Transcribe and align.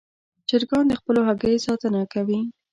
چرګان 0.49 0.85
د 0.87 0.93
خپلو 0.99 1.19
هګیو 1.27 1.63
ساتنه 1.67 2.01
کوي. 2.13 2.39